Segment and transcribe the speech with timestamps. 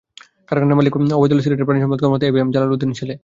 [0.47, 3.13] কারখানার মালিক ওবায়দুল্লাহ সিলেটের প্রাণিসম্পদ কর্মকর্তা এ বি এম জালাল উদ্দিনের ছেলে।